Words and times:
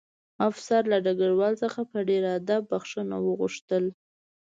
افسر 0.49 0.81
له 0.91 0.97
ډګروال 1.05 1.53
څخه 1.63 1.81
په 1.91 1.99
ډېر 2.09 2.23
ادب 2.37 2.61
بښنه 2.71 3.17
وغوښته 3.21 3.77